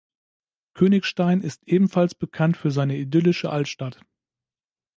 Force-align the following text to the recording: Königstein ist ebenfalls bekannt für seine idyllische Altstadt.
Königstein 0.73 1.41
ist 1.41 1.61
ebenfalls 1.67 2.15
bekannt 2.15 2.57
für 2.57 2.71
seine 2.71 2.97
idyllische 2.97 3.51
Altstadt. 3.51 3.99